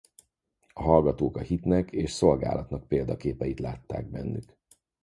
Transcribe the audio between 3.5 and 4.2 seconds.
látták